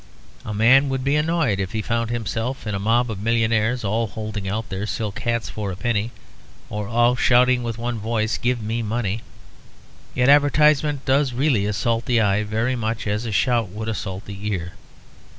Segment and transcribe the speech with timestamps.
[0.43, 4.07] A man would be annoyed if he found himself in a mob of millionaires, all
[4.07, 6.09] holding out their silk hats for a penny;
[6.71, 9.21] or all shouting with one voice, "Give me money."
[10.15, 14.25] Yet advertisement does really assault the eye very much as such a shout would assault
[14.25, 14.71] the ear.